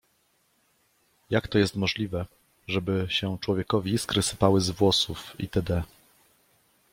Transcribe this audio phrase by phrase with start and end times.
[1.29, 2.25] jak to jest możliwe,
[2.67, 5.83] żeby się człowiekowi iskry sypały z włosów itd.